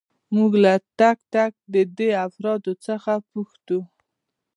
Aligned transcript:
موږ 0.35 0.51
له 0.63 0.73
تک 0.99 1.17
تک 1.33 1.51
دې 1.97 2.09
افرادو 2.27 2.73
څخه 2.85 3.13
پوښتو. 3.31 3.79